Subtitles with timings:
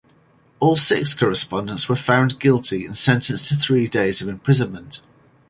[0.59, 4.99] All six correspondents were found guilty and sentenced to three days of imprisonment.